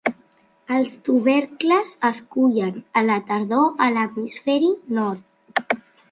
Els 0.75 0.93
tubercles 1.09 1.91
es 2.09 2.21
cullen 2.35 2.79
a 3.01 3.03
la 3.09 3.17
tardor 3.27 3.67
a 3.85 3.89
l'hemisferi 3.97 4.71
nord. 5.01 5.77